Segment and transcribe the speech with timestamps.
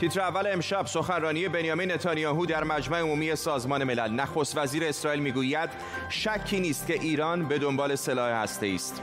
[0.00, 4.10] تیتر اول امشب سخنرانی بنیامین نتانیاهو در مجمع عمومی سازمان ملل.
[4.10, 5.70] نخست وزیر اسرائیل می‌گوید
[6.08, 9.02] شکی نیست که ایران به دنبال سلاح هسته است.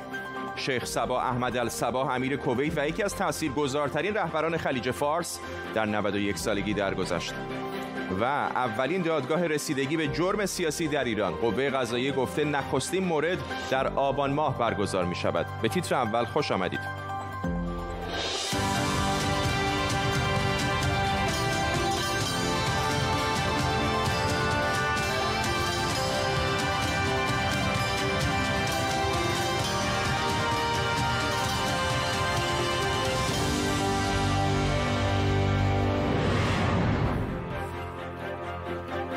[0.55, 5.39] شیخ سبا احمد الصباح امیر کویت و یکی از تاثیرگذارترین رهبران خلیج فارس
[5.73, 7.33] در 91 سالگی درگذشت.
[8.21, 11.33] و اولین دادگاه رسیدگی به جرم سیاسی در ایران.
[11.33, 13.37] قوه قضاییه گفته نخستین مورد
[13.71, 17.00] در آبان ماه برگزار می شود به تیتر اول خوش آمدید.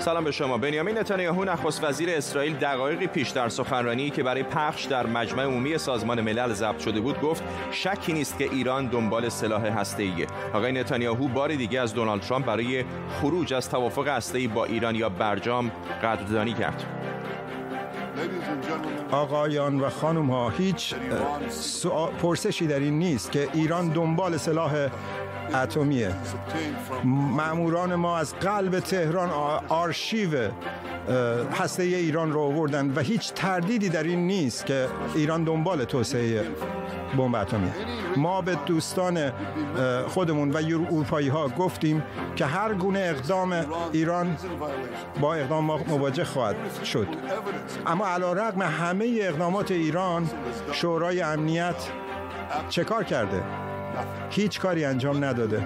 [0.05, 0.59] سلام به شما.
[0.59, 5.79] بنیامین نتانیاهو نخست وزیر اسرائیل دقایقی پیش در سخنرانی که برای پخش در مجمع عمومی
[5.79, 11.29] سازمان ملل ضبط شده بود گفت شکی نیست که ایران دنبال سلاح هسته‌ایه آقای نتانیاهو
[11.29, 12.85] بار دیگه از دونالد ترامپ برای
[13.21, 15.71] خروج از توافق هسته‌ای با ایران یا برجام
[16.03, 16.85] قدردانی کرد.
[19.11, 20.95] آقایان و خانم ها هیچ
[22.23, 24.89] پرسشی در این نیست که ایران دنبال سلاح
[25.55, 26.15] اتمیه.
[27.37, 29.31] معموران ما از قلب تهران
[29.69, 30.51] آرشیو
[31.53, 36.45] هسته ایران رو آوردن و هیچ تردیدی در این نیست که ایران دنبال توسعه
[37.19, 37.71] بمب اتمی
[38.17, 39.33] ما به دوستان
[40.09, 42.03] خودمون و اروپایی ها گفتیم
[42.37, 44.37] که هر گونه اقدام ایران
[45.21, 47.09] با اقدام ما مواجه خواهد شد.
[47.87, 50.29] اما علا رقم همه اقدامات ایران
[50.73, 51.77] شورای امنیت
[52.69, 53.43] چه کار کرده؟
[54.31, 55.65] هیچ کاری انجام نداده.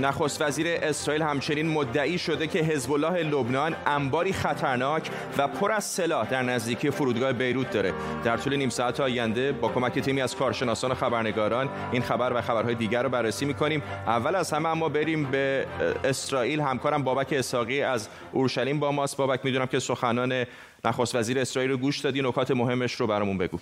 [0.00, 5.84] نخست وزیر اسرائیل همچنین مدعی شده که حزب الله لبنان انباری خطرناک و پر از
[5.84, 7.92] سلاح در نزدیکی فرودگاه بیروت داره.
[8.24, 12.40] در طول نیم ساعت آینده با کمک تیمی از کارشناسان و خبرنگاران این خبر و
[12.40, 13.82] خبرهای دیگر رو بررسی می‌کنیم.
[14.06, 15.66] اول از همه اما بریم به
[16.04, 16.60] اسرائیل.
[16.60, 19.16] همکارم بابک اساقی از اورشلیم با ماست.
[19.16, 20.44] بابک می‌دونم که سخنان
[20.84, 22.22] نخست وزیر اسرائیل رو گوش دادی.
[22.22, 23.58] نکات مهمش رو برامون بگو.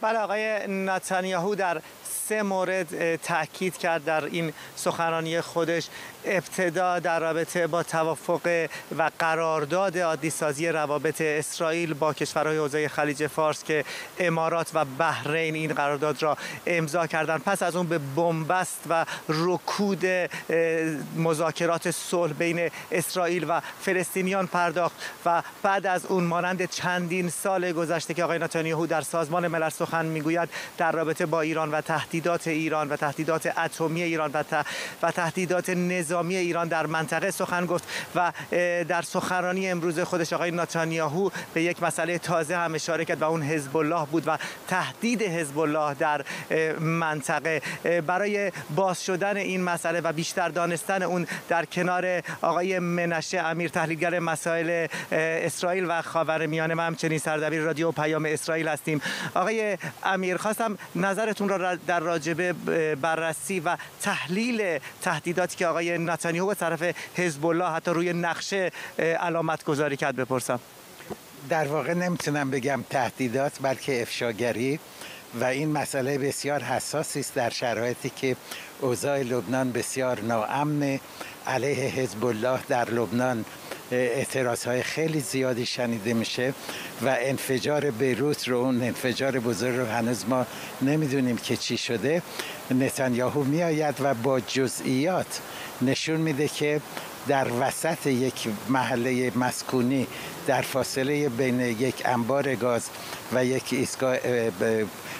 [0.00, 1.82] بله آقای نتانیاهو در
[2.28, 5.88] سه مورد تاکید کرد در این سخنرانی خودش.
[6.24, 8.66] ابتدا در رابطه با توافق
[8.98, 13.84] و قرارداد عادیسازی روابط اسرائیل با کشورهای حوزه خلیج فارس که
[14.18, 16.36] امارات و بحرین این قرارداد را
[16.66, 17.42] امضا کردند.
[17.42, 20.06] پس از اون به بنبست و رکود
[21.16, 28.14] مذاکرات صلح بین اسرائیل و فلسطینیان پرداخت و بعد از اون مانند چندین سال گذشته
[28.14, 30.48] که آقای نتانیاهو در سازمان ملل سخن می‌گوید
[30.78, 34.30] در رابطه با ایران و تهدیدات ایران و تهدیدات اتمی ایران
[35.02, 37.84] و, تهدیدات نظامی ایران در منطقه سخن گفت
[38.14, 38.32] و
[38.88, 43.42] در سخنرانی امروز خودش آقای نتانیاهو به یک مسئله تازه هم اشاره کرد و اون
[43.42, 44.38] حزب الله بود و
[44.68, 46.24] تهدید حزب الله در
[46.80, 47.62] منطقه.
[48.06, 54.18] برای باز شدن این مسئله و بیشتر دانستن اون در کنار آقای منشه امیر تحلیلگر
[54.18, 59.02] مسائل اسرائیل و خاورمیانه ما همچنین سردبیر رادیو پیام اسرائیل هستیم.
[59.34, 62.52] آقای امیر خواستم نظرتون را در راجبه
[63.02, 66.82] بررسی و تحلیل تهدیداتی که آقای نتانیاهو به طرف
[67.14, 70.60] حزب الله حتی روی نقشه علامت گذاری کرد بپرسم.
[71.48, 74.78] در واقع نمی‌تونم بگم تهدیدات بلکه افشاگری
[75.40, 78.36] و این مسئله بسیار حساسی است در شرایطی که
[78.80, 81.00] اوضاع لبنان بسیار ناامن.
[81.46, 83.44] علیه حزب الله در لبنان
[83.92, 86.54] اعتراض های خیلی زیادی شنیده میشه
[87.02, 90.46] و انفجار بیروت رو اون انفجار بزرگ رو هنوز ما
[90.82, 92.22] نمی‌دونیم که چی شده.
[92.72, 95.40] نتانیاهو میآید و با جزئیات
[95.82, 96.80] نشون میده که
[97.28, 100.06] در وسط یک محله مسکونی
[100.46, 102.88] در فاصله بین یک انبار گاز
[103.32, 104.16] و یک ایستگاه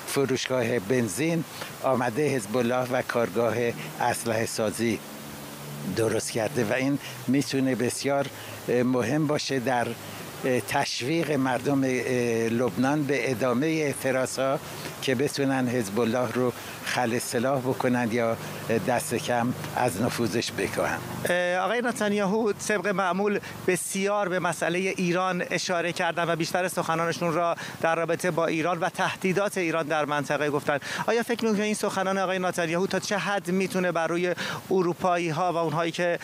[0.07, 1.45] فروشگاه بنزین
[1.83, 3.55] آمده حزب الله و کارگاه
[4.01, 4.99] اسلحه سازی
[5.97, 8.27] درست کرده و این می‌تونه بسیار
[8.69, 9.87] مهم باشه در
[10.69, 11.85] تشویق مردم
[12.51, 14.59] لبنان به ادامه اعتراض ها
[15.03, 16.53] که بتونن حزب الله رو
[16.85, 18.37] خل سلاح بکنن یا
[18.89, 20.99] دست کم از نفوذش بکنن
[21.57, 27.95] آقای نتانیاهو طبق معمول بسیار به مسئله ایران اشاره کردن و بیشتر سخنانشون را در
[27.95, 30.79] رابطه با ایران و تهدیدات ایران در منطقه گفتن.
[31.07, 34.35] آیا فکر می‌کنید این سخنان آقای نتانیاهو تا چه حد می‌تونه بر روی
[34.71, 36.19] اروپایی ها و اونهایی که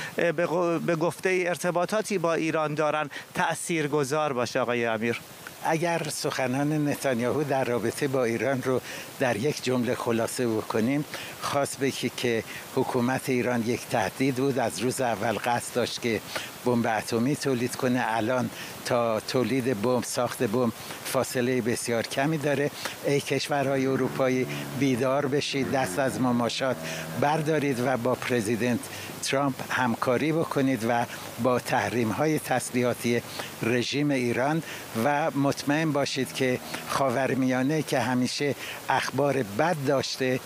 [0.86, 5.20] به گفته ارتباطاتی با ایران دارن تأثیر گذار باشه آقای امیر؟
[5.64, 8.80] اگر سخنان نتانیاهو در رابطه با ایران رو
[9.20, 11.04] در یک جمله خلاصه بکنیم
[11.42, 12.44] خواست بگی که
[12.76, 14.58] حکومت ایران یک تهدید بود.
[14.58, 16.20] از روز اول قصد داشت که
[16.64, 18.04] بمب اتمی تولید کنه.
[18.06, 18.50] الان
[18.84, 20.72] تا تولید بمب ساخت بمب
[21.04, 22.70] فاصله بسیار کمی داره.
[23.06, 24.46] ای کشورهای اروپایی
[24.78, 25.70] بیدار بشید.
[25.70, 26.76] دست از مماشات
[27.20, 28.80] بردارید و با پرزیدنت
[29.22, 31.06] ترامپ همکاری بکنید و
[31.42, 33.22] با تحریم های تسلیحاتی
[33.62, 34.62] رژیم ایران
[35.04, 38.54] و مطمئن باشید که خاورمیانه که همیشه
[38.88, 40.40] اخبار بد داشته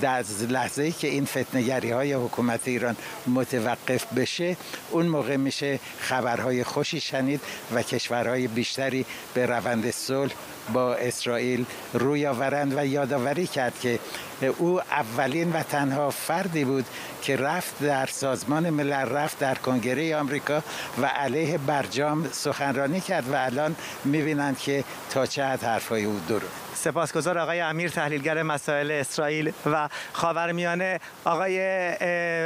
[0.00, 2.96] در لحظه ای که این فتنگری های حکومت ایران
[3.26, 4.56] متوقف بشه
[4.90, 7.40] اون موقع میشه خبرهای خوشی شنید
[7.74, 10.32] و کشورهای بیشتری به روند صلح
[10.72, 13.98] با اسرائیل روی آورند و یادآوری کرد که
[14.58, 16.84] او اولین و تنها فردی بود
[17.22, 20.62] که رفت در سازمان ملل رفت در کنگره آمریکا
[21.02, 26.71] و علیه برجام سخنرانی کرد و الان می‌بینند که تا چه حد حرفای او درست
[26.82, 31.00] سپاسگزار آقای امیر تحلیلگر مسائل اسرائیل و خاورمیانه.
[31.24, 31.58] آقای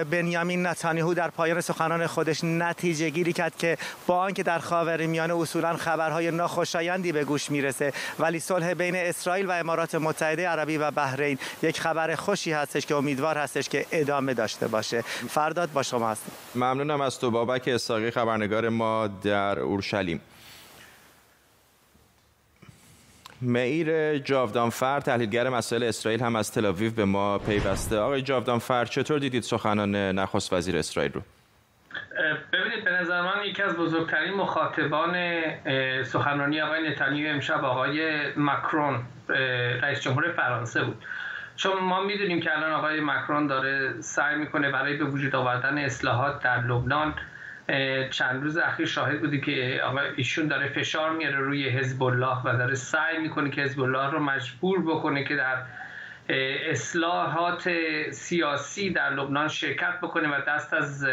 [0.05, 5.77] بنیامین نتانیاهو در پایان سخنان خودش نتیجه گیری کرد که با آنکه در خاورمیانه اصولا
[5.77, 11.39] خبرهای ناخوشایندی به گوش می‌رسه ولی صلح بین اسرائیل و امارات متحده عربی و بحرین
[11.63, 15.03] یک خبر خوشی هستش که امیدوار هستش که ادامه داشته باشه.
[15.29, 16.33] فرداد با شما هستم.
[16.55, 20.21] ممنونم از تو بابک اساقی خبرنگار ما در اورشلیم.
[23.43, 27.99] معیر جاودانفر تحلیلگر مسائل اسرائیل هم از تلاویو به ما پیوسته.
[27.99, 31.23] آقای جاودانفر چطور دیدید سخنان نخست وزیر اسرائیل رو؟
[32.53, 35.15] ببینید به نظر من یکی از بزرگترین مخاطبان
[36.03, 39.03] سخنرانی آقای نتانیاهو امشب آقای مکرون
[39.83, 41.05] رئیس جمهور فرانسه بود.
[41.57, 46.43] چون ما می‌دونیم که الان آقای مکرون داره سعی می‌کنه برای به وجود آوردن اصلاحات
[46.43, 47.15] در لبنان
[48.11, 52.57] چند روز اخیر شاهد بودی که آقا ایشون داره فشار میاره روی حزب الله و
[52.57, 55.57] داره سعی می‌کنه که حزب الله رو مجبور بکنه که در
[56.71, 57.71] اصلاحات
[58.11, 61.07] سیاسی در لبنان شرکت بکنه و دست از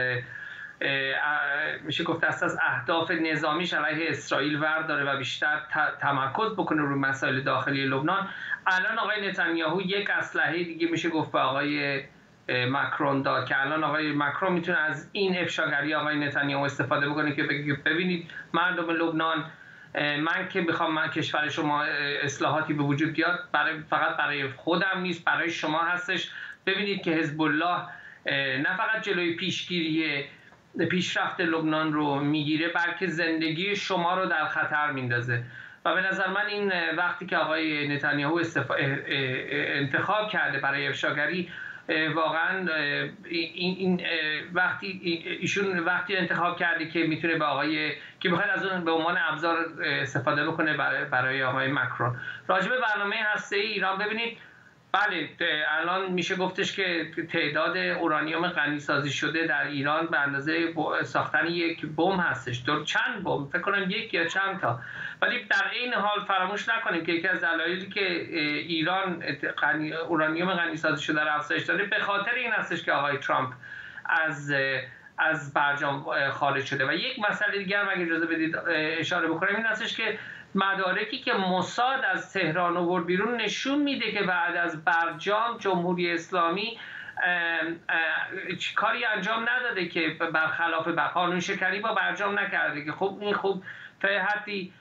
[1.83, 5.61] میشه گفت دست از اهداف نظامیش علیه اسرائیل داره و بیشتر
[6.01, 8.27] تمرکز بکنه روی مسائل داخلی لبنان.
[8.67, 12.01] الان آقای نتانیاهو یک اسلحه دیگه میشه گفت به آقای
[12.49, 17.43] مکرون داد که الان آقای مکرون می‌تونه از این افشاگری آقای نتانیاهو استفاده بکنه که
[17.85, 19.45] ببینید مردم لبنان
[19.95, 21.83] من که بخوام من کشور شما
[22.23, 26.31] اصلاحاتی به وجود بیاد برای فقط برای خودم نیست برای شما هستش.
[26.65, 27.81] ببینید که حزب الله
[28.27, 30.23] نه فقط جلوی پیشگیری
[30.89, 35.43] پیشرفت لبنان رو می‌گیره بلکه زندگی شما رو در خطر میندازه.
[35.85, 38.41] و به نظر من این وقتی که آقای نتانیاهو
[39.75, 41.49] انتخاب کرده برای افشاگری
[42.15, 42.69] واقعا
[43.25, 44.01] این
[44.53, 44.87] وقتی
[45.39, 49.57] ایشون وقتی انتخاب کرده که می‌تونه به آقای که می‌خواد از اون به عنوان ابزار
[49.83, 52.15] استفاده بکنه برای, برای آقای مکرون.
[52.47, 54.37] راجب برنامه هسته ای ایران ببینید.
[54.93, 55.29] بله
[55.69, 60.73] الان میشه گفتش که تعداد اورانیوم غنی سازی شده در ایران به اندازه
[61.03, 62.57] ساختن یک بم هستش.
[62.57, 64.79] در چند بم فکر کنم یک یا چند تا.
[65.21, 68.11] ولی در این حال فراموش نکنیم که یکی از دلایلی که
[68.67, 69.23] ایران
[70.09, 73.53] اورانیوم غنی سازی شده رو افزایش داده به خاطر این هستش که آقای ترامپ
[74.05, 74.53] از
[75.17, 76.87] از برجام خارج شده.
[76.87, 78.55] و یک مسئله دیگر اگه اجازه بدید
[78.99, 80.19] اشاره بکنم این هستش که
[80.55, 86.77] مدارکی که موساد از تهران آورد بیرون نشون میده که بعد از برجام جمهوری اسلامی
[88.75, 93.63] کاری انجام نداده که برخلاف قانون شکنی با برجام نکرده که خب این خوب
[94.01, 94.73] تا حدی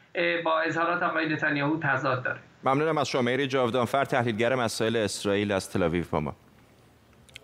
[0.44, 2.38] با اظهارات آقای نتانیاهو تضاد داره.
[2.64, 6.36] ممنونم از شما جاودانفر تحلیلگر مسائل اسرائیل از تل با ما.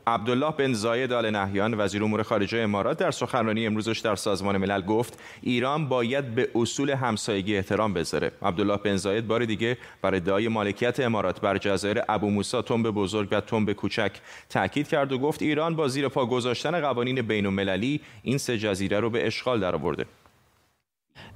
[0.08, 4.80] عبدالله بن زاید آل نهیان وزیر امور خارجه امارات در سخنرانی امروزش در سازمان ملل
[4.80, 8.32] گفت ایران باید به اصول همسایگی احترام بذاره.
[8.42, 13.28] عبدالله بن زاید بار دیگه بر ادعای مالکیت امارات بر جزایر ابو موسی تنب بزرگ
[13.30, 14.12] و تنب کوچک
[14.50, 19.00] تاکید کرد و گفت ایران با زیر پا گذاشتن قوانین بین المللی این سه جزیره
[19.00, 20.06] رو به اشغال درآورده.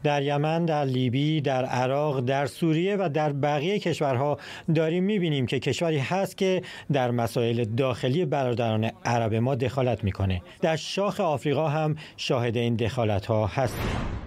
[0.03, 4.39] در یمن، در لیبی، در عراق، در سوریه و در بقیه کشورها
[4.75, 6.63] داریم می‌بینیم که کشوری هست که
[6.93, 10.43] در مسائل داخلی برادران عرب ما دخالت می‌کنه.
[10.61, 14.22] در شاخ آفریقا هم شاهد این دخالت ها هستیم.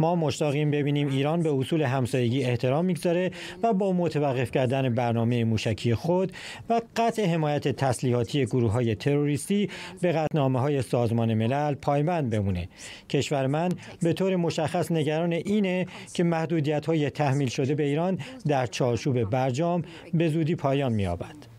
[0.00, 3.30] ما مشتاقیم ببینیم ایران به اصول همسایگی احترام می‌گذاره
[3.62, 6.32] و با متوقف کردن برنامه موشکی خود
[6.68, 9.70] و قطع حمایت تسلیحاتی گروه های تروریستی
[10.00, 12.68] به قطنامه های سازمان ملل پایبند بمونه.
[13.10, 13.68] کشور من
[14.02, 19.82] به طور مشخص نگران اینه که محدودیت های تحمیل شده به ایران در چارچوب برجام
[20.14, 21.53] به زودی پایان مییابد.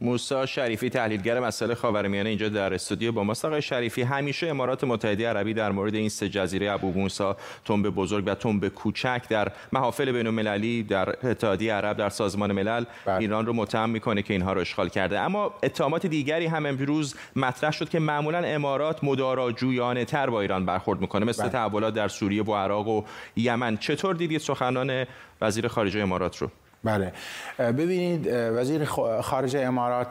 [0.00, 5.28] موسا شریفی تحلیلگر مسئله خاورمیانه اینجا در استودیو با ماست آقای شریفی همیشه امارات متحده
[5.28, 10.12] عربی در مورد این سه جزیره ابو موسا تنب بزرگ و تنب کوچک در محافل
[10.12, 13.16] بین المللی در اتحادیه عرب در سازمان ملل بله.
[13.16, 17.70] ایران رو متهم می‌کنه که اینها رو اشغال کرده اما اتهامات دیگری هم امروز مطرح
[17.70, 21.52] شد که معمولا امارات مداراجویانه تر با ایران برخورد می‌کنه مثل بله.
[21.52, 23.02] تحولات در سوریه و عراق و
[23.36, 25.06] یمن چطور دیدید سخنان
[25.40, 26.50] وزیر خارجه امارات رو
[26.84, 27.12] بله.
[27.58, 28.84] ببینید وزیر
[29.20, 30.08] خارجه امارات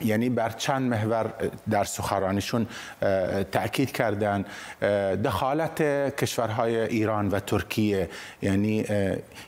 [0.00, 1.32] یعنی بر چند محور
[1.70, 2.66] در سخرانشون
[3.52, 4.44] تاکید کردن.
[5.24, 5.82] دخالت
[6.16, 8.08] کشورهای ایران و ترکیه
[8.42, 8.84] یعنی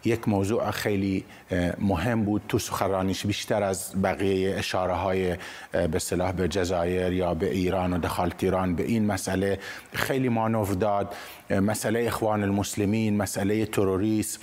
[0.04, 1.24] یک موضوع خیلی
[1.78, 5.36] مهم بود تو سخرانیش بیشتر از بقیه اشاره های
[5.72, 9.58] به صلاح به جزایر یا به ایران و دخالت ایران به این مسئله
[9.92, 11.14] خیلی مانور داد.
[11.50, 14.40] مسئله اخوان المسلمین مسئله تروریسم.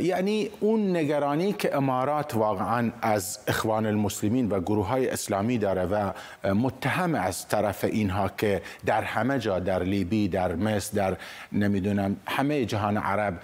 [0.00, 6.12] یعنی اون نگرانی که امارات واقعا از اخوان المسلمین و گروه های اسلامی داره و
[6.54, 11.16] متهم از طرف اینها که در همه جا در لیبی در مصر در
[11.52, 13.40] نمی‌دونم همه جهان عرب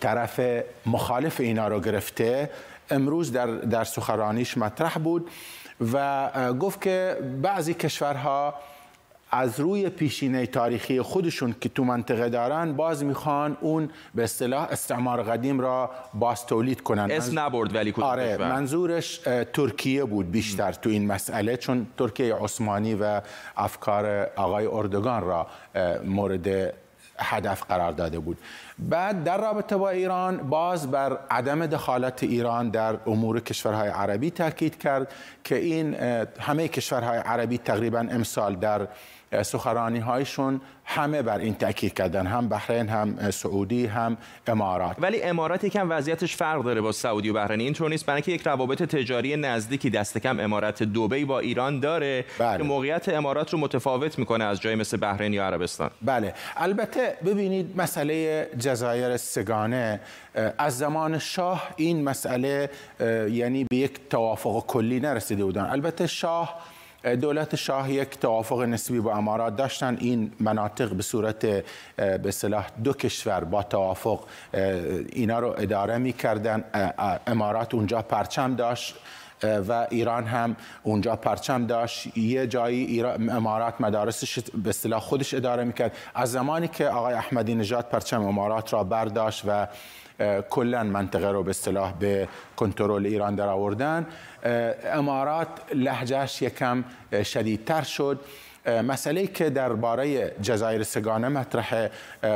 [0.00, 0.40] طرف
[0.86, 2.50] مخالف اینا رو گرفته
[2.90, 5.30] امروز در, در سخرانیش مطرح بود
[5.92, 8.54] و گفت که بعضی کشورها
[9.30, 15.22] از روی پیشینه تاریخی خودشون که تو منطقه دارن باز می‌خوان اون به اصطلاح استعمار
[15.22, 17.08] قدیم را باز تولید کنن.
[17.10, 19.20] اسم نبرد ولی آره منظورش
[19.52, 23.20] ترکیه بود بیشتر تو این مسئله چون ترکیه عثمانی و
[23.56, 25.46] افکار آقای اردوگان را
[26.04, 26.74] مورد
[27.22, 28.38] هدف قرار داده بود.
[28.78, 34.78] بعد در رابطه با ایران باز بر عدم دخالت ایران در امور کشورهای عربی تاکید
[34.78, 35.12] کرد
[35.44, 35.94] که این
[36.40, 38.88] همه کشورهای عربی تقریبا امسال در
[39.42, 44.96] سخرانی هایشون همه بر این تاکید کردن هم بحرین هم سعودی هم امارات.
[44.98, 47.60] ولی امارات یکم وضعیتش فرق داره با سعودی و بحرین.
[47.60, 48.06] اینطور نیست.
[48.06, 52.58] برای که یک روابط تجاری نزدیکی دست کم امارات دبی با ایران داره بله.
[52.58, 55.90] که موقعیت امارات رو متفاوت می‌کنه از جای مثل بحرین یا عربستان.
[56.02, 56.34] بله.
[56.56, 60.00] البته ببینید مسئله جزایر سگانه.
[60.58, 62.70] از زمان شاه این مسئله
[63.30, 65.64] یعنی به یک توافق کلی نرسیده بودن.
[65.64, 66.60] البته شاه
[67.04, 69.96] دولت شاه یک توافق نسبی با امارات داشتن.
[70.00, 71.46] این مناطق به صورت
[71.96, 74.20] به صلاح دو کشور با توافق
[75.12, 76.64] اینا رو اداره می کردن
[77.26, 78.94] امارات اونجا پرچم داشت
[79.68, 82.16] و ایران هم اونجا پرچم داشت.
[82.16, 85.96] یه جایی امارات مدارسش به اصطلاح خودش اداره می‌کرد.
[86.14, 89.66] از زمانی که آقای احمدی نژاد پرچم امارات را برداشت و
[90.50, 94.06] کلا منطقه رو به اصطلاح به کنترل ایران در آوردن.
[94.92, 96.84] امارات لهجهش یکم
[97.22, 98.20] شدیدتر شد.
[98.66, 101.90] مسئله که درباره جزایر سگانه مطرحه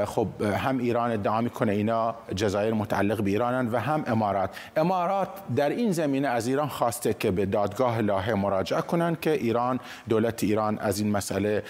[0.06, 4.50] خب هم ایران ادعا می‌کنه اینا جزایر متعلق به ایرانن و هم امارات.
[4.76, 9.80] امارات در این زمینه از ایران خواسته که به دادگاه لاهه مراجعه کنن که ایران
[10.08, 11.62] دولت ایران از این مسئله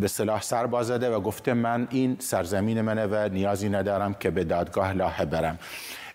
[0.00, 4.44] به صلاح سر بازده و گفته من این سرزمین منه و نیازی ندارم که به
[4.44, 5.58] دادگاه لاهه برم.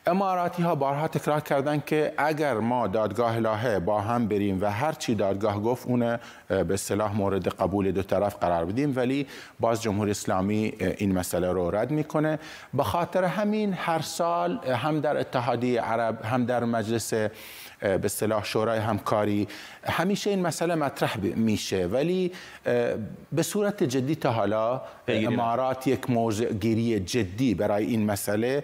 [0.08, 4.92] اماراتی ها بارها تکرار کردن که اگر ما دادگاه لاهه با هم بریم و هر
[4.92, 8.94] چی دادگاه گفت اون به صلاح مورد قبول دو طرف قرار بدیم.
[8.96, 9.28] ولی
[9.60, 12.40] باز جمهوری اسلامی این مسئله رو رد می‌کنه.
[12.74, 17.14] به خاطر همین هر سال هم در اتحادیه عرب هم در مجلس
[17.84, 19.48] به صلاح شورای همکاری.
[19.84, 22.32] همیشه این مسئله مطرح میشه ولی
[23.32, 28.64] به صورت جدی تا حالا امارات یک موضوع گیری جدی برای این مسئله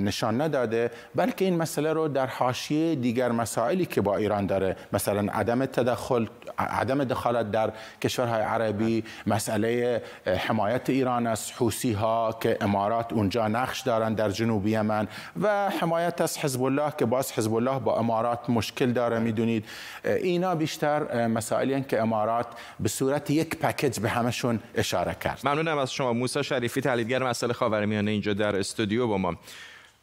[0.00, 5.32] نشان نداده بلکه این مسئله رو در حاشیه دیگر مسائلی که با ایران داره مثلا
[5.32, 6.26] عدم تدخل
[6.58, 7.72] عدم دخالت در
[8.02, 14.66] کشورهای عربی مسئله حمایت ایران از حوسی ها که امارات اونجا نقش دارن در جنوب
[14.66, 15.08] یمن
[15.42, 19.64] و حمایت از حزب الله که باز حزب الله با امارات مشکل داره می‌دونید.
[20.04, 22.46] اینا بیشتر مسائلی که امارات
[22.80, 25.40] به صورت یک پکیج به همشون اشاره کرد.
[25.44, 26.12] ممنونم از شما.
[26.12, 29.34] موسی شریفی تحلیلگر مسئله خاورمیانه اینجا در استودیو با ما.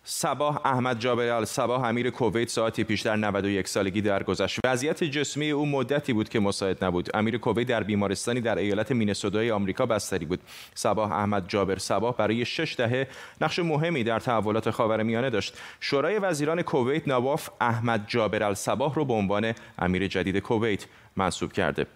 [0.03, 5.65] صباح احمد جابر صباح امیر کویت ساعتی پیش در 91 سالگی درگذشت وضعیت جسمی او
[5.65, 7.10] مدتی بود که مساعد نبود.
[7.13, 10.39] امیر کویت در بیمارستانی در ایالت مینسوتای آمریکا بستری بود.
[10.75, 13.08] صباح احمد جابر صباح برای شش دهه
[13.41, 15.58] نقش مهمی در تحولات خاورمیانه داشت.
[15.79, 21.88] شورای وزیران کویت نواف احمد جابر الصباح رو به عنوان امیر جدید کویت منصوب کرده.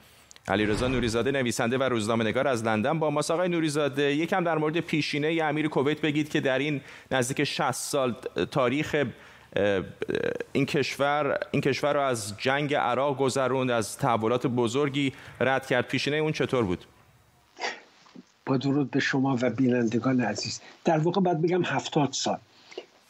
[0.48, 3.00] علیرضا نوریزاده نویسنده و روزنامه‌نگار از لندن.
[3.00, 7.44] با ماست آقای نوریزاده یکم در مورد پیشینه امیر کویت بگید که در این نزدیک
[7.44, 8.16] 60 سال
[8.52, 9.06] تاریخ
[10.52, 15.88] این کشور این کشور رو از جنگ عراق گذروند از تحولات بزرگی رد کرد.
[15.88, 16.86] پیشینه اون چطور بود؟
[18.46, 20.62] با درود به شما و بینندگان عزیز.
[20.84, 22.38] در واقع باید بگم هفتاد سال.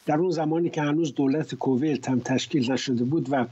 [0.06, 3.46] در اون زمانی که هنوز دولت کویت هم تشکیل نشده بود و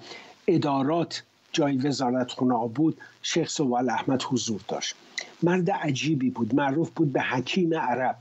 [0.47, 4.95] ادارات جای وزارت خونه بود شیخ سوال احمد حضور داشت.
[5.43, 8.15] مرد عجیبی بود معروف بود به حکیم عرب.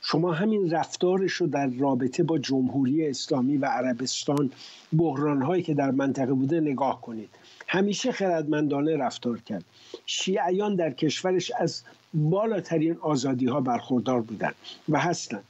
[0.00, 4.50] شما همین رفتارش رو در رابطه با جمهوری اسلامی و عربستان
[4.96, 7.28] بحران هایی که در منطقه بوده نگاه کنید.
[7.68, 9.64] همیشه خردمندانه رفتار کرد.
[10.06, 11.82] شیعیان در کشورش از
[12.14, 14.54] بالاترین آزادی ها برخوردار بودند
[14.88, 15.44] و هستند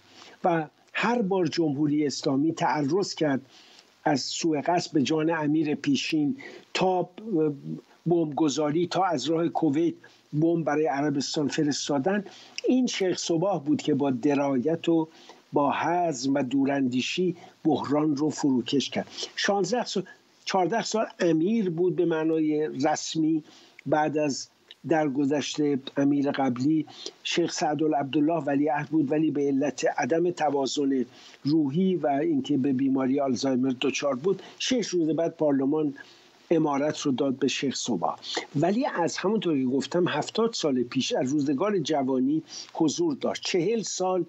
[0.45, 3.41] و هر بار جمهوری اسلامی تعرض کرد
[4.05, 6.37] از سوء قصد به جان امیر پیشین
[6.75, 7.09] تا
[8.07, 9.95] بمبگذاری تا از راه کویت
[10.33, 12.25] بمب برای عربستان فرستادن
[12.69, 15.09] این شیخ صباح بود که با درایت و
[15.53, 19.07] با حزم و دوراندیشی بحران رو فروکش کرد.
[19.37, 20.05] 16 سال
[20.45, 23.45] 14 سال امیر بود به معنای رسمی.
[23.87, 24.49] بعد از
[24.89, 26.87] در گذشته امیر قبلی
[27.23, 31.05] شیخ سعد عبدالله ولی عهد بود ولی به علت عدم توازن
[31.45, 35.95] روحی و اینکه به بیماری آلزایمر دچار بود شش روز بعد پارلمان
[36.51, 38.17] امارت رو داد به شیخ صبا.
[38.57, 43.43] ولی از همونطور که گفتم هفتاد سال پیش از روزگار جوانی حضور داشت.
[43.43, 44.25] چهل سال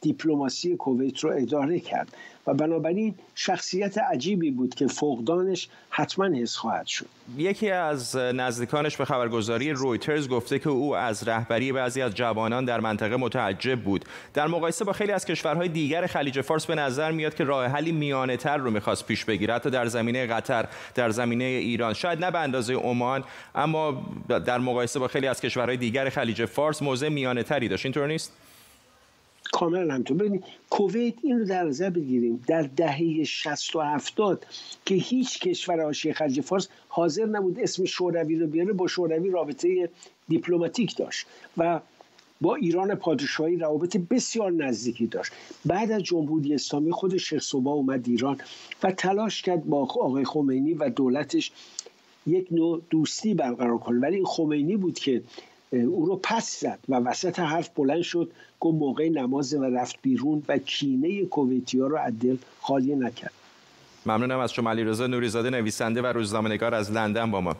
[0.00, 6.86] دیپلماسی کویت رو اداره کرد و بنابراین شخصیت عجیبی بود که فقدانش حتما حس خواهد
[6.86, 7.06] شد.
[7.36, 12.80] یکی از نزدیکانش به خبرگزاری رویترز گفته که او از رهبری بعضی از جوانان در
[12.80, 14.04] منطقه متعجب بود.
[14.34, 17.92] در مقایسه با خیلی از کشورهای دیگر خلیج فارس به نظر میاد که راه حلی
[17.92, 21.94] میانه تر رو می‌خواست پیش بگیره حتی در زمینه قطر در زمینه ایران.
[21.94, 23.24] شاید نه به اندازه عمان
[23.54, 27.86] اما در مقایسه با خیلی از کشورهای دیگر خلیج فارس موضع میانه تری داشت.
[27.86, 28.32] اینطور نیست؟
[29.52, 30.16] کاملا همینطور.
[30.16, 32.44] ببینید کویت این رو در نظر بگیریم.
[32.46, 34.46] در دهه 60 و 70
[34.84, 39.88] که هیچ کشور آشی خلیج فارس حاضر نبود اسم شوروی رو بیاره با شوروی رابطه
[40.28, 41.26] دیپلماتیک داشت
[41.56, 41.80] و
[42.40, 45.32] با ایران پادشاهی روابط بسیار نزدیکی داشت.
[45.66, 48.40] بعد از جمهوری اسلامی خود شیخ صبا اومد ایران
[48.82, 51.52] و تلاش کرد با آقای خمینی و دولتش
[52.26, 54.00] یک نوع دوستی برقرار کنه.
[54.00, 55.22] ولی خمینی بود که
[55.72, 60.42] او رو پس زد و وسط حرف بلند شد گفت موقع نماز و رفت بیرون
[60.48, 62.12] و کینه کویتی ها رو از
[62.60, 63.32] خالی نکرد.
[64.06, 67.56] ممنونم از شما علی رضا نوریزاده نویسنده و روزنامه‌نگار از لندن با ما.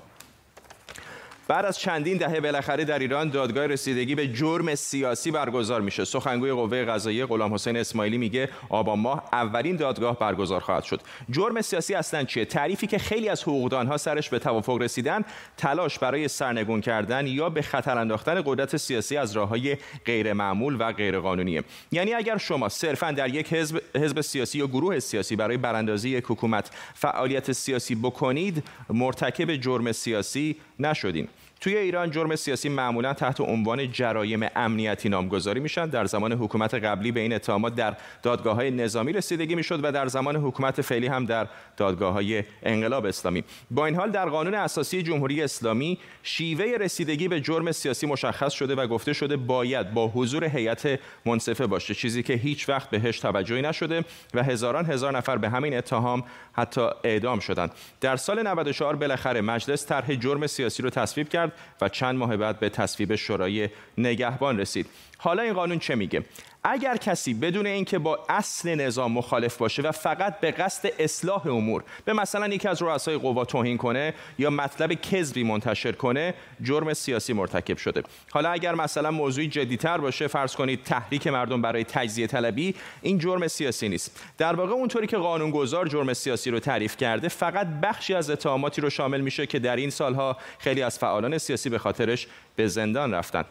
[1.48, 6.04] بعد از چندین دهه بالاخره در ایران دادگاه رسیدگی به جرم سیاسی برگزار میشه.
[6.04, 11.00] سخنگوی قوه قضاییه غلام حسین اسماعیلی میگه آبان ماه اولین دادگاه برگزار خواهد شد.
[11.30, 15.24] جرم سیاسی اصلا چیه؟ تعریفی که خیلی از حقوقدانها سرش به توافق رسیدن
[15.56, 21.64] تلاش برای سرنگون کردن یا به خطر انداختن قدرت سیاسی از راههای غیرمعمول و غیرقانونیه.
[21.92, 26.24] یعنی اگر شما صرفا در یک حزب حزب سیاسی یا گروه سیاسی برای براندازی یک
[26.28, 31.28] حکومت فعالیت سیاسی بکنید مرتکب جرم سیاسی نشدین.
[31.61, 35.87] توی ایران جرم سیاسی معمولا تحت عنوان جرایم امنیتی نامگذاری میشن.
[35.87, 40.07] در زمان حکومت قبلی به این اتهامات در دادگاه های نظامی رسیدگی می‌شد و در
[40.07, 43.44] زمان حکومت فعلی هم در دادگاه های انقلاب اسلامی.
[43.71, 48.75] با این حال در قانون اساسی جمهوری اسلامی شیوه رسیدگی به جرم سیاسی مشخص شده
[48.75, 53.62] و گفته شده باید با حضور هیئت منصفه باشه چیزی که هیچ وقت بهش توجهی
[53.62, 57.71] نشده و هزاران هزار نفر به همین اتهام حتی اعدام شدند.
[58.01, 61.47] در سال 94 بالاخره مجلس طرح جرم سیاسی رو تصویب کرد
[61.80, 64.87] و چند ماه بعد به تصویب شورای نگهبان رسید.
[65.18, 66.24] حالا این قانون چه میگه؟
[66.64, 71.85] اگر کسی بدون اینکه با اصل نظام مخالف باشه و فقط به قصد اصلاح امور
[72.04, 77.33] به مثلا یکی از رؤسای قوا توهین کنه یا مطلب کذبی منتشر کنه جرم سیاسی
[77.33, 78.02] مرتکب شده.
[78.31, 83.48] حالا اگر مثلا موضوعی جدیتر باشه فرض کنید تحریک مردم برای تجزیه طلبی این جرم
[83.48, 84.24] سیاسی نیست.
[84.38, 88.90] در واقع اونطوری که قانونگذار جرم سیاسی رو تعریف کرده فقط بخشی از اتهاماتی رو
[88.90, 92.26] شامل میشه که در این سالها خیلی از فعالان سیاسی به خاطرش
[92.57, 93.44] به زندان رفتن.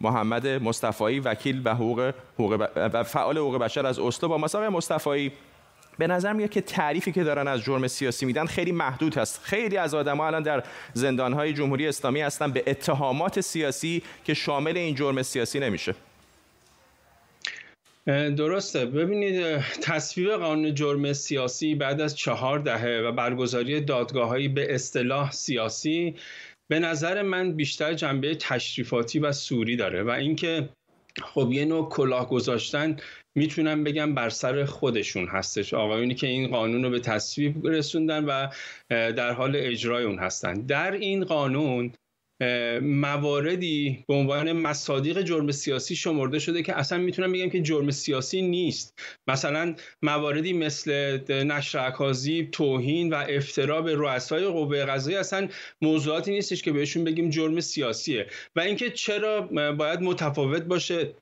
[0.00, 2.12] محمد مصطفایی وکیل و حقوق,
[2.76, 5.32] و فعال حقوق بشر از اسلو با مسابقه مصطفایی
[5.98, 9.40] به نظر میاد که تعریفی که دارن از جرم سیاسی میدن خیلی محدود هست.
[9.42, 10.62] خیلی از آدم‌ها الان در
[10.94, 15.94] زندانهای جمهوری اسلامی هستن به اتهامات سیاسی که شامل این جرم سیاسی نمیشه.
[18.36, 18.86] درسته.
[18.86, 26.14] ببینید تصویب قانون جرم سیاسی بعد از چهار دهه و برگزاری دادگاههایی به اصطلاح سیاسی
[26.70, 30.68] به نظر من بیشتر جنبه تشریفاتی و سوری داره و اینکه
[31.22, 32.96] خب یه نوع کلاه گذاشتن
[33.34, 35.74] می‌تونم بگم بر سر خودشون هستش.
[35.74, 38.48] آقایونی که این قانون رو به تصویب رسوندن و
[38.90, 40.54] در حال اجرای اون هستن.
[40.54, 41.92] در این قانون
[42.82, 48.42] مواردی به عنوان مصادیق جرم سیاسی شمرده شده که اصلا می‌تونم بگم که جرم سیاسی
[48.42, 48.98] نیست.
[49.26, 55.48] مثلا مواردی مثل نشر اکاذیب توهین و افترا به رؤسای قوه قضاییه اصلا
[55.82, 58.26] موضوعاتی نیستش که بهشون بگیم جرم سیاسیه.
[58.56, 59.40] و اینکه چرا
[59.72, 61.14] باید متفاوت باشه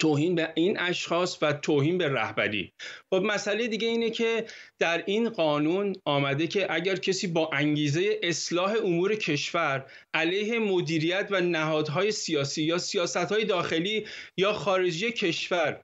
[0.00, 2.72] توهین به این اشخاص و توهین به رهبری.
[3.10, 4.46] خب مسئله دیگه اینه که
[4.78, 11.40] در این قانون آمده که اگر کسی با انگیزه اصلاح امور کشور علیه مدیریت و
[11.40, 15.80] نهادهای سیاسی یا سیاستهای داخلی یا خارجی کشور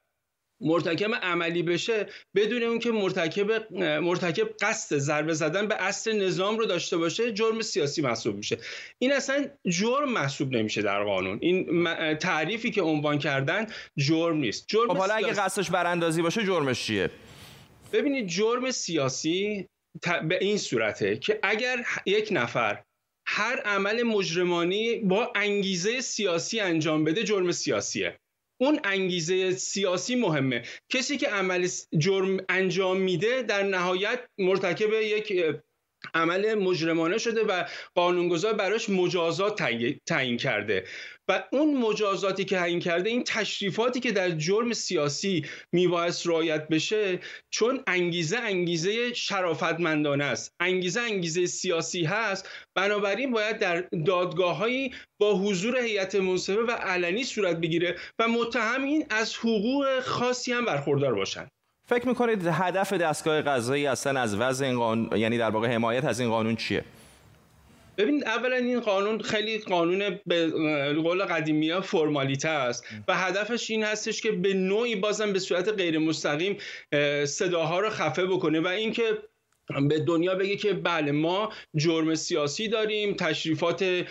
[0.61, 6.65] مرتکب عملی بشه بدون اون که مرتکب مرتکب قصد ضربه زدن به اصل نظام رو
[6.65, 8.57] داشته باشه جرم سیاسی محسوب میشه.
[8.99, 11.39] این اصلا جرم محسوب نمیشه در قانون.
[11.41, 14.65] این تعریفی که عنوان کردن جرم نیست.
[14.67, 17.09] جرم خب حالا اگه قصدش براندازی باشه جرمش چیه؟
[17.93, 19.67] ببینید جرم سیاسی
[20.27, 22.83] به این صورته که اگر یک نفر
[23.27, 28.19] هر عمل مجرمانی با انگیزه سیاسی انجام بده جرم سیاسیه.
[28.61, 30.63] اون انگیزه سیاسی مهمه.
[30.89, 35.33] کسی که عمل جرم انجام میده در نهایت مرتکب یک
[36.13, 37.63] عمل مجرمانه شده و
[37.95, 39.61] قانونگذار براش مجازات
[40.05, 40.85] تعیین کرده.
[41.27, 47.19] و اون مجازاتی که تعیین کرده این تشریفاتی که در جرم سیاسی میبایست رعایت بشه
[47.49, 50.55] چون انگیزه انگیزه شرافتمندانه است.
[50.59, 52.49] انگیزه انگیزه سیاسی هست.
[52.75, 59.35] بنابراین باید در دادگاههایی با حضور هیئت منصفه و علنی صورت بگیره و متهمین از
[59.35, 61.51] حقوق خاصی هم برخوردار باشند
[61.87, 66.19] فکر می‌کنید هدف دستگاه قضایی اصلا از وضع این قانون یعنی در واقع حمایت از
[66.19, 66.83] این قانون چیه؟
[67.97, 70.49] ببینید اولا این قانون خیلی قانون به
[70.93, 75.69] قول قدیمی ها فرمالیته است و هدفش این هستش که به نوعی بازم به صورت
[75.69, 76.57] غیر مستقیم
[77.25, 79.17] صداها رو خفه بکنه و اینکه
[79.89, 84.05] به دنیا بگه که بله ما جرم سیاسی داریم تشریفات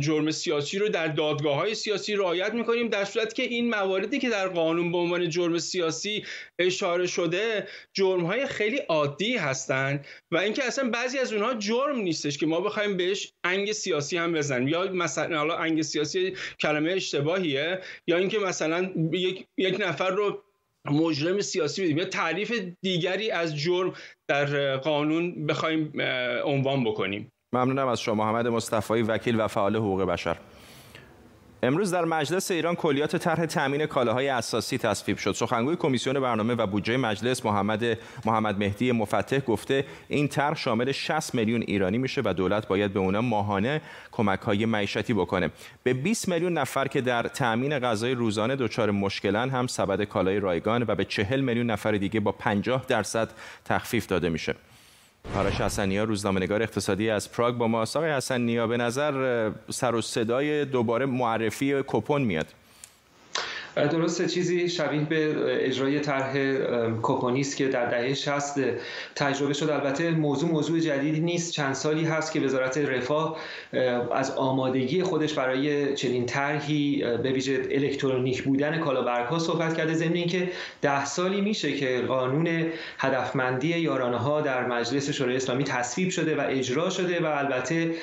[0.00, 4.28] جرم سیاسی رو در دادگاه های سیاسی رعایت می‌کنیم در صورت که این مواردی که
[4.30, 6.24] در قانون به عنوان جرم سیاسی
[6.58, 12.38] اشاره شده جرم های خیلی عادی هستند و اینکه اصلا بعضی از اونها جرم نیستش
[12.38, 14.68] که ما بخوایم بهش انگ سیاسی هم بزنیم.
[14.68, 20.44] یا مثلا حالا انگ سیاسی کلمه اشتباهیه یا اینکه مثلا یک, یک نفر رو
[20.84, 23.92] مجرم سیاسی بدیم یا تعریف دیگری از جرم
[24.28, 25.92] در قانون بخوایم
[26.44, 27.32] عنوان بکنیم.
[27.52, 30.36] ممنونم از شما محمد مصطفی وکیل و فعال حقوق بشر.
[31.62, 35.32] امروز در مجلس ایران کلیات طرح تامین کالاهای اساسی تصویب شد.
[35.32, 41.34] سخنگوی کمیسیون برنامه و بودجه مجلس محمد محمد مهدی مفتح گفته این طرح شامل 60
[41.34, 43.80] میلیون ایرانی میشه و دولت باید به اونا ماهانه
[44.12, 45.50] کمک های معیشتی بکنه.
[45.82, 50.84] به 20 میلیون نفر که در تامین غذای روزانه دچار مشکلن هم سبد کالای رایگان
[50.88, 53.28] و به 40 میلیون نفر دیگه با 50 درصد
[53.64, 54.54] تخفیف داده میشه.
[55.36, 57.82] آرش حسنیا روزنامه‌نگار اقتصادی از پراگ با ما.
[57.82, 62.46] آقای حسنیا به نظر سر و صدای دوباره معرفی کپون میاد.
[63.86, 65.34] درسته چیزی شبیه به
[65.66, 66.34] اجرای طرح
[67.02, 68.54] کوپونیست که در دهه 60
[69.14, 69.70] تجربه شد.
[69.70, 71.52] البته موضوع موضوع جدیدی نیست.
[71.52, 73.36] چند سالی هست که وزارت رفاه
[74.14, 79.94] از آمادگی خودش برای چنین طرحی به ویژه الکترونیک بودن کالابرگ‌ها صحبت کرده.
[79.94, 80.48] ضمن اینکه
[80.82, 82.66] ده سالی میشه که قانون
[82.98, 87.94] هدفمندی یارانه ها در مجلس شورای اسلامی تصویب شده و اجرا شده و البته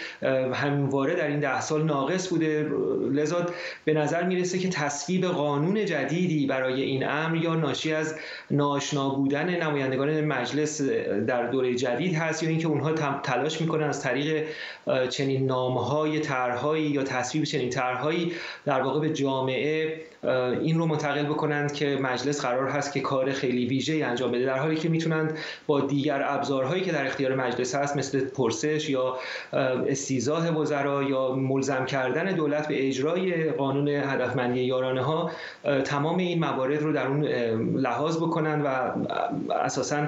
[0.53, 2.69] همواره در این ده سال ناقص بوده.
[3.11, 3.45] لذا
[3.85, 8.15] به نظر می‌رسه که تصویب قانون قانون جدیدی برای این امر یا ناشی از
[8.51, 10.81] ناشنا بودن نمایندگان مجلس
[11.27, 12.91] در دوره جدید هست یا اینکه اونها
[13.23, 14.45] تلاش می‌کنن از طریق
[15.09, 18.31] چنین نامهای طرحهایی یا تصویب چنین طرحهایی
[18.65, 20.01] در واقع به جامعه
[20.61, 24.59] این رو منتقل بکنند که مجلس قرار هست که کار خیلی ویژه انجام بده در
[24.59, 29.17] حالی که می‌تونند با دیگر ابزارهایی که در اختیار مجلس هست مثل پرسش یا
[29.87, 35.31] استیزاه وزرا یا ملزم کردن دولت به اجرای قانون هدفمندی یارانه ها
[35.85, 37.23] تمام این موارد رو در اون
[37.77, 38.67] لحاظ بکنن و
[39.53, 40.07] اساسا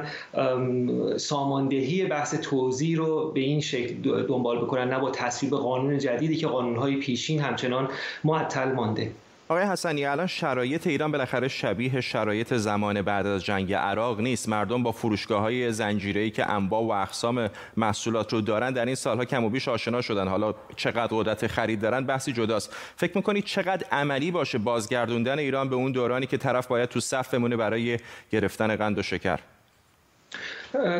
[1.17, 6.47] ساماندهی بحث توضیح رو به این شکل دنبال بکنن نه با تصویب قانون جدیدی که
[6.47, 7.89] قانونهای پیشین همچنان
[8.23, 9.11] معطل مانده.
[9.49, 14.49] آقای حسنی الان شرایط ایران بالاخره شبیه شرایط زمان بعد از جنگ عراق نیست.
[14.49, 19.25] مردم با فروشگاه های زنجیره که انواع و اقسام محصولات رو دارن در این سالها
[19.25, 20.27] کم و بیش آشنا شدن.
[20.27, 22.75] حالا چقدر قدرت خرید دارن؟ بحثی جداست.
[22.95, 27.33] فکر می‌کنید چقدر عملی باشه بازگردوندن ایران به اون دورانی که طرف باید تو صف
[27.33, 27.99] بمونه برای
[28.31, 29.39] گرفتن قند و شکر؟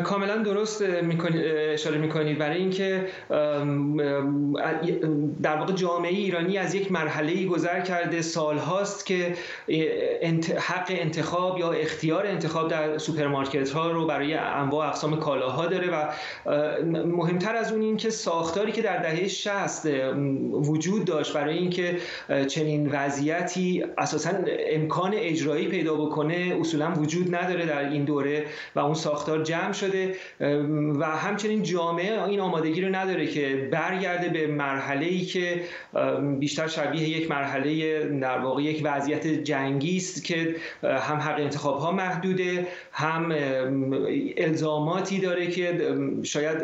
[0.04, 0.84] کاملا درست
[1.72, 2.38] اشاره می‌کنید.
[2.38, 3.06] برای اینکه
[5.42, 8.22] در واقع جامعه ایرانی از یک مرحله گذر کرده.
[8.22, 9.34] سالهاست که
[10.58, 16.04] حق انتخاب یا اختیار انتخاب در سوپرمارکت ها رو برای انواع اقسام کالاها داره و
[17.06, 19.86] مهمتر از اون این که ساختاری که در دهه 60
[20.52, 21.96] وجود داشت برای اینکه
[22.46, 24.30] چنین وضعیتی اساسا
[24.70, 29.72] امکان اجرایی پیدا بکنه اصولا وجود نداره در این دوره و اون ساختار جمع جمع
[29.72, 30.14] شده
[30.98, 35.60] و همچنین جامعه این آمادگی رو نداره که برگرده به مرحله ای که
[36.38, 41.92] بیشتر شبیه یک مرحله در واقع یک وضعیت جنگی است که هم حق انتخاب ها
[41.92, 43.34] محدوده هم
[44.36, 46.58] الزاماتی داره که شاید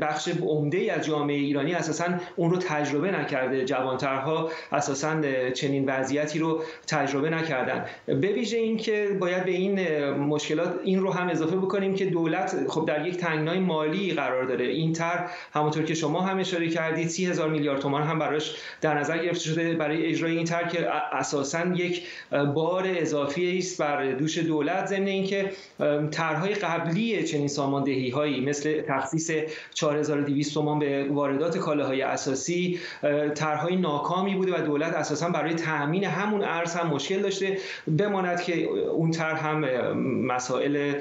[0.00, 2.04] بخش عمده از جامعه ایرانی اساسا
[2.36, 3.64] اون رو تجربه نکرده.
[3.64, 7.84] جوانترها اساسا چنین وضعیتی رو تجربه نکردن.
[8.06, 12.84] به ویژه اینکه باید به این مشکلات این رو هم اضافه بکنیم که دولت خب
[12.86, 14.64] در یک تنگنای مالی قرار داره.
[14.64, 18.98] این تر همونطور که شما هم اشاره کردید سی هزار میلیارد تومان هم براش در
[18.98, 22.02] نظر گرفته شده برای اجرای این تر که اساسا یک
[22.54, 24.86] بار اضافی است بر دوش دولت.
[24.86, 25.52] ضمن اینکه
[26.10, 29.30] طرحهای قبلی چنین ساماندهی هایی مثل تخصیص
[29.74, 32.78] 4200 تومان به واردات کالاهای اساسی
[33.34, 37.58] طرحهای ناکامی بوده و دولت اساسا برای تامین همون ارز هم مشکل داشته.
[37.98, 39.60] بماند که اون طرح هم
[40.26, 40.94] مسائل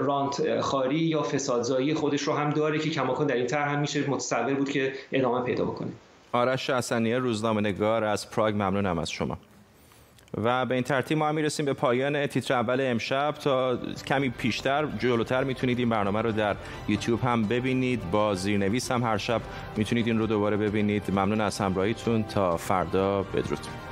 [0.00, 4.10] رانت خاری یا فسادزایی خودش رو هم داره که کماکان در این طرح هم میشه.
[4.10, 5.88] متصور بود که ادامه پیدا بکنه.
[6.32, 9.38] آرش حسنیه روزنامه نگار از پراگ ممنونم از شما.
[10.44, 13.34] و به این ترتیب ما می‌رسیم به پایان تیتر اول امشب.
[13.40, 16.56] تا کمی پیشتر جلوتر می‌تونید این برنامه رو در
[16.88, 18.10] یوتیوب هم ببینید.
[18.10, 19.40] با زیرنویس هم هر شب
[19.76, 21.02] می‌تونید این رو دوباره ببینید.
[21.10, 22.22] ممنون از همراهیتون.
[22.22, 23.89] تا فردا بدرود.